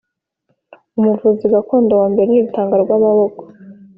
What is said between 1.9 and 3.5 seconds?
wa mbere ni Rutangarwamaboko